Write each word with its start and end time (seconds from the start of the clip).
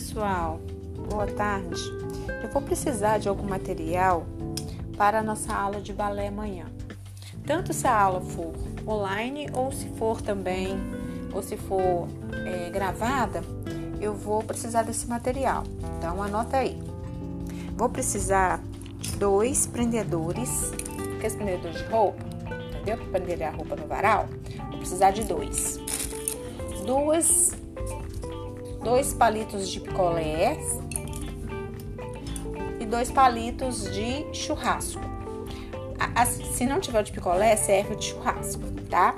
Pessoal, 0.00 0.58
boa 1.10 1.26
tarde. 1.26 1.78
Eu 2.42 2.48
vou 2.48 2.62
precisar 2.62 3.18
de 3.18 3.28
algum 3.28 3.46
material 3.46 4.24
para 4.96 5.18
a 5.18 5.22
nossa 5.22 5.52
aula 5.52 5.78
de 5.78 5.92
balé 5.92 6.28
amanhã. 6.28 6.64
Tanto 7.44 7.74
se 7.74 7.86
a 7.86 8.00
aula 8.00 8.22
for 8.22 8.50
online 8.88 9.48
ou 9.52 9.70
se 9.70 9.90
for 9.98 10.22
também, 10.22 10.70
ou 11.34 11.42
se 11.42 11.54
for 11.58 12.08
é, 12.46 12.70
gravada, 12.70 13.44
eu 14.00 14.14
vou 14.14 14.42
precisar 14.42 14.84
desse 14.84 15.06
material. 15.06 15.64
Então 15.98 16.22
anota 16.22 16.56
aí. 16.56 16.80
Vou 17.76 17.90
precisar 17.90 18.58
de 18.98 19.14
dois 19.16 19.66
prendedores, 19.66 20.72
aqueles 21.18 21.34
prendedores 21.34 21.76
de 21.76 21.84
roupa, 21.84 22.24
entendeu? 22.74 22.96
Para 22.96 23.20
prender 23.20 23.42
a 23.42 23.50
roupa 23.50 23.76
no 23.76 23.86
varal. 23.86 24.28
Vou 24.70 24.78
precisar 24.78 25.10
de 25.10 25.24
dois. 25.24 25.78
Duas 26.86 27.59
dois 28.82 29.12
palitos 29.12 29.68
de 29.68 29.80
picolé 29.80 30.58
e 32.78 32.86
dois 32.86 33.10
palitos 33.10 33.84
de 33.92 34.26
churrasco. 34.32 35.00
Se 36.52 36.66
não 36.66 36.80
tiver 36.80 37.02
de 37.02 37.12
picolé, 37.12 37.56
serve 37.56 37.96
de 37.96 38.06
churrasco, 38.06 38.62
tá? 38.88 39.14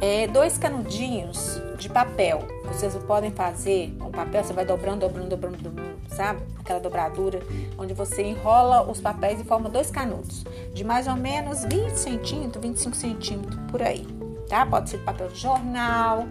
É, 0.00 0.26
dois 0.26 0.58
canudinhos 0.58 1.60
de 1.78 1.88
papel. 1.88 2.46
Vocês 2.66 2.94
podem 3.06 3.30
fazer 3.30 3.94
com 3.98 4.10
papel, 4.10 4.44
você 4.44 4.52
vai 4.52 4.64
dobrando, 4.64 5.00
dobrando, 5.00 5.28
dobrando, 5.28 5.56
dobrando, 5.58 5.96
sabe? 6.08 6.42
Aquela 6.58 6.80
dobradura 6.80 7.40
onde 7.78 7.94
você 7.94 8.22
enrola 8.22 8.90
os 8.90 9.00
papéis 9.00 9.40
e 9.40 9.44
forma 9.44 9.68
dois 9.68 9.90
canudos 9.90 10.44
de 10.74 10.84
mais 10.84 11.06
ou 11.06 11.16
menos 11.16 11.64
20 11.64 11.94
centímetros, 11.96 12.62
25 12.62 12.96
centímetros 12.96 13.56
por 13.70 13.82
aí, 13.82 14.06
tá? 14.48 14.66
Pode 14.66 14.90
ser 14.90 14.98
papel 14.98 15.28
de 15.28 15.38
jornal, 15.38 16.26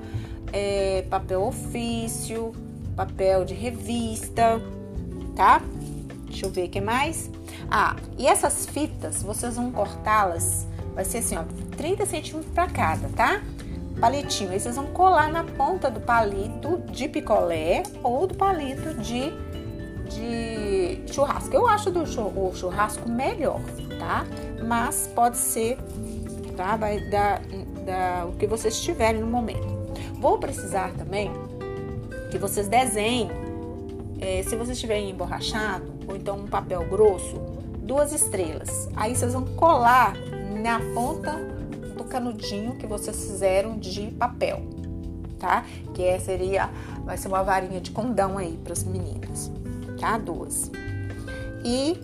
é, 0.56 1.06
papel 1.09 1.44
ofício, 1.44 2.53
papel 2.95 3.44
de 3.44 3.53
revista, 3.53 4.61
tá? 5.36 5.61
Deixa 6.28 6.45
eu 6.45 6.50
ver 6.50 6.67
o 6.67 6.70
que 6.70 6.80
mais. 6.80 7.30
Ah, 7.70 7.98
e 8.17 8.25
essas 8.25 8.66
fitas, 8.66 9.22
vocês 9.22 9.58
vão 9.58 9.70
cortá-las, 9.70 10.66
vai 10.94 11.03
ser 11.03 11.17
assim, 11.17 11.36
ó, 11.36 11.44
30 11.76 12.06
centímetros 12.06 12.53
para 12.53 12.70
cada, 12.70 13.09
tá? 13.09 13.42
Palitinho. 14.00 14.52
Aí 14.52 14.59
vocês 14.59 14.78
vão 14.78 14.88
colar 14.88 15.30
na 15.30 15.44
ponta 15.44 15.92
do 15.92 16.00
palito 16.00 16.81
de 16.89 17.09
picolé 17.09 17.83
ou 18.02 18.26
do 18.26 18.36
palito 18.36 18.94
de, 18.94 19.33
de 20.09 21.14
churrasco. 21.14 21.53
Eu 21.53 21.67
acho 21.67 21.92
do 21.92 22.06
churrasco 22.06 23.09
melhor, 23.09 23.59
tá? 24.00 24.26
Mas 24.66 25.09
pode 25.14 25.38
ser, 25.38 25.78
tá? 26.56 26.78
Vai 26.78 27.02
dar, 27.09 27.42
dar 27.86 28.28
o 28.28 28.33
que 28.33 28.48
vocês 28.48 28.80
tiverem 28.80 29.20
no 29.20 29.28
momento. 29.28 29.84
Vou 30.26 30.40
precisar 30.40 30.92
também 30.94 31.31
que 32.31 32.40
vocês 32.40 32.68
desenhem, 32.68 33.30
é, 34.20 34.42
se 34.42 34.56
vocês 34.56 34.80
tiverem 34.80 35.12
emborrachado, 35.12 35.86
ou 36.08 36.16
então 36.16 36.40
um 36.40 36.48
papel 36.48 36.84
grosso, 36.90 37.36
duas 37.84 38.12
estrelas. 38.12 38.90
Aí 38.95 39.16
vocês 39.16 39.34
vão 39.34 39.45
colar 39.45 40.16
na 40.64 40.80
ponta 40.95 41.32
do 41.95 42.04
canudinho 42.06 42.76
que 42.76 42.88
vocês 42.88 43.16
fizeram 43.16 43.78
de 43.78 44.09
papel, 44.14 44.64
tá? 45.38 45.64
Que 45.94 46.02
é, 46.02 46.17
seria, 46.17 46.72
vai 47.04 47.17
ser 47.17 47.28
uma 47.28 47.44
varinha 47.44 47.80
de 47.80 47.92
condão 47.92 48.39
aí 48.39 48.58
para 48.64 48.73
as 48.73 48.84
meninas, 48.84 49.52
tá? 50.00 50.17
Duas. 50.17 50.72
E 51.64 52.00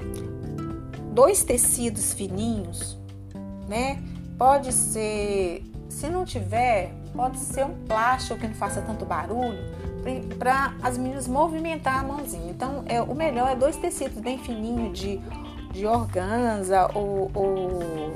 dois 1.11 1.43
tecidos 1.43 2.13
fininhos, 2.13 2.99
né? 3.67 3.99
Pode 4.37 4.71
ser, 4.71 5.63
se 6.01 6.09
não 6.09 6.25
tiver, 6.25 6.91
pode 7.15 7.37
ser 7.37 7.63
um 7.63 7.75
plástico 7.85 8.39
que 8.39 8.47
não 8.47 8.55
faça 8.55 8.81
tanto 8.81 9.05
barulho 9.05 9.59
para 10.39 10.73
as 10.81 10.97
meninas 10.97 11.27
movimentar 11.27 11.99
a 11.99 12.03
mãozinha. 12.03 12.49
Então, 12.49 12.83
é, 12.87 12.99
o 12.99 13.13
melhor 13.13 13.51
é 13.51 13.55
dois 13.55 13.77
tecidos 13.77 14.17
bem 14.19 14.39
fininhos 14.39 14.97
de, 14.97 15.21
de 15.71 15.85
organza 15.85 16.89
ou, 16.95 17.29
ou 17.35 18.15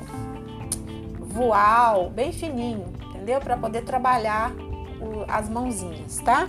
voal, 1.20 2.10
bem 2.10 2.32
fininho, 2.32 2.86
entendeu? 3.10 3.38
Para 3.38 3.56
poder 3.56 3.84
trabalhar 3.84 4.50
o, 5.00 5.24
as 5.28 5.48
mãozinhas, 5.48 6.18
tá? 6.18 6.48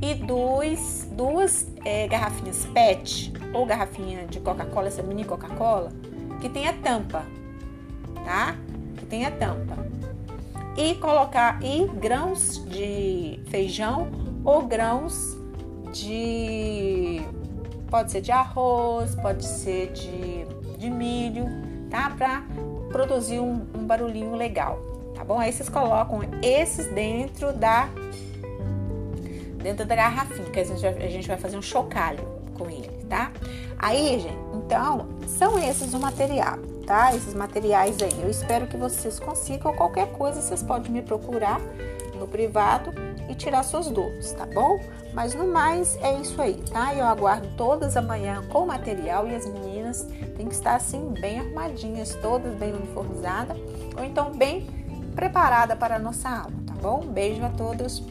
E 0.00 0.14
dois, 0.14 1.08
duas 1.10 1.66
é, 1.84 2.06
garrafinhas 2.06 2.66
PET 2.66 3.32
ou 3.52 3.66
garrafinha 3.66 4.28
de 4.28 4.38
Coca-Cola, 4.38 4.86
essa 4.86 5.02
mini 5.02 5.24
Coca-Cola, 5.24 5.90
que 6.40 6.48
tenha 6.48 6.72
tampa, 6.72 7.24
tá? 8.24 8.54
Que 8.96 9.06
tenha 9.06 9.28
tampa 9.32 9.90
e 10.76 10.94
colocar 10.96 11.62
e 11.62 11.86
grãos 11.86 12.64
de 12.66 13.40
feijão 13.48 14.10
ou 14.44 14.62
grãos 14.62 15.36
de 15.92 17.20
pode 17.90 18.12
ser 18.12 18.20
de 18.20 18.30
arroz, 18.30 19.14
pode 19.16 19.44
ser 19.44 19.92
de, 19.92 20.44
de 20.78 20.88
milho, 20.88 21.46
tá? 21.90 22.10
Para 22.16 22.44
produzir 22.90 23.40
um, 23.40 23.66
um 23.74 23.84
barulhinho 23.84 24.36
legal, 24.36 24.78
tá 25.14 25.24
bom? 25.24 25.38
Aí 25.38 25.52
vocês 25.52 25.68
colocam 25.68 26.20
esses 26.42 26.86
dentro 26.86 27.52
da 27.52 27.88
dentro 29.62 29.84
da 29.84 29.94
garrafinha, 29.94 30.48
que 30.50 30.60
a 30.60 30.64
gente, 30.64 30.86
a 30.86 31.08
gente 31.08 31.28
vai 31.28 31.36
fazer 31.36 31.58
um 31.58 31.62
chocalho 31.62 32.26
com 32.54 32.70
ele, 32.70 32.88
tá? 33.08 33.30
Aí, 33.78 34.18
gente, 34.20 34.38
então, 34.54 35.08
são 35.26 35.58
esses 35.58 35.92
o 35.92 35.98
material 35.98 36.69
tá? 36.90 37.14
Esses 37.14 37.34
materiais 37.34 38.02
aí. 38.02 38.20
Eu 38.20 38.28
espero 38.28 38.66
que 38.66 38.76
vocês 38.76 39.20
consigam. 39.20 39.72
Qualquer 39.72 40.08
coisa, 40.10 40.42
vocês 40.42 40.60
podem 40.60 40.90
me 40.90 41.00
procurar 41.00 41.60
no 42.18 42.26
privado 42.26 42.92
e 43.28 43.34
tirar 43.36 43.62
suas 43.62 43.86
dúvidas, 43.86 44.32
tá 44.32 44.44
bom? 44.44 44.80
Mas 45.14 45.32
no 45.32 45.46
mais 45.46 45.96
é 46.02 46.12
isso 46.18 46.42
aí, 46.42 46.54
tá? 46.72 46.92
Eu 46.92 47.04
aguardo 47.04 47.48
todas 47.56 47.96
amanhã 47.96 48.42
com 48.48 48.64
o 48.64 48.66
material 48.66 49.28
e 49.28 49.36
as 49.36 49.46
meninas 49.46 50.02
têm 50.36 50.48
que 50.48 50.54
estar 50.54 50.74
assim 50.74 51.14
bem 51.20 51.38
arrumadinhas, 51.38 52.16
todas 52.16 52.52
bem 52.54 52.72
uniformizadas 52.72 53.56
ou 53.96 54.04
então 54.04 54.32
bem 54.32 54.66
preparada 55.14 55.76
para 55.76 55.94
a 55.94 55.98
nossa 55.98 56.28
aula, 56.28 56.52
tá 56.66 56.74
bom? 56.74 57.06
Beijo 57.06 57.44
a 57.44 57.50
todos. 57.50 58.02